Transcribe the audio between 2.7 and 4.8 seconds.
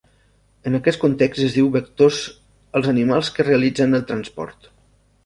als animals que realitzen el transport.